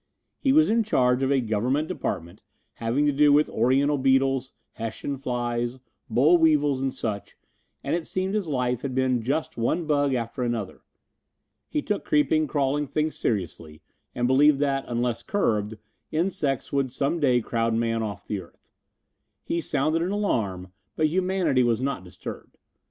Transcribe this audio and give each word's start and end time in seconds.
He 0.39 0.51
was 0.51 0.67
in 0.67 0.81
charge 0.81 1.21
of 1.21 1.31
a 1.31 1.39
Government 1.39 1.87
department 1.87 2.41
having 2.73 3.05
to 3.05 3.11
do 3.11 3.31
with 3.31 3.47
Oriental 3.49 3.99
beetles, 3.99 4.51
Hessian 4.71 5.15
flies, 5.15 5.77
boll 6.09 6.39
weevils 6.39 6.81
and 6.81 6.91
such, 6.91 7.37
and 7.83 7.95
it 7.95 8.07
seemed 8.07 8.33
his 8.33 8.47
life 8.47 8.81
had 8.81 8.95
been 8.95 9.21
just 9.21 9.57
one 9.57 9.85
bug 9.85 10.15
after 10.15 10.41
another. 10.41 10.81
He 11.69 11.83
took 11.83 12.03
creeping, 12.03 12.47
crawling 12.47 12.87
things 12.87 13.15
seriously 13.15 13.83
and 14.15 14.25
believed 14.25 14.57
that, 14.57 14.85
unless 14.87 15.21
curbed, 15.21 15.77
insects 16.11 16.73
would 16.73 16.91
some 16.91 17.19
day 17.19 17.39
crowd 17.39 17.75
man 17.75 18.01
off 18.01 18.25
the 18.25 18.41
earth. 18.41 18.71
He 19.43 19.61
sounded 19.61 20.01
an 20.01 20.09
alarm, 20.09 20.73
but 20.95 21.09
humanity 21.09 21.61
was 21.61 21.79
not 21.79 22.03
disturbed. 22.03 22.57